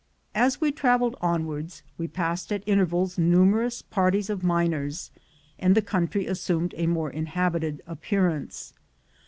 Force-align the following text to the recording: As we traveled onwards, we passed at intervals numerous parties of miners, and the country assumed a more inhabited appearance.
As 0.33 0.59
we 0.59 0.71
traveled 0.71 1.15
onwards, 1.21 1.83
we 1.99 2.07
passed 2.07 2.51
at 2.51 2.63
intervals 2.65 3.19
numerous 3.19 3.83
parties 3.83 4.31
of 4.31 4.41
miners, 4.43 5.11
and 5.59 5.75
the 5.75 5.81
country 5.83 6.25
assumed 6.25 6.73
a 6.75 6.87
more 6.87 7.11
inhabited 7.11 7.83
appearance. 7.85 8.73